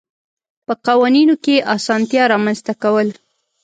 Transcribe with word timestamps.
په 0.65 0.73
قوانینو 0.87 1.35
کې 1.43 1.55
اسانتیات 1.75 2.29
رامنځته 2.33 2.73
کول. 2.81 3.07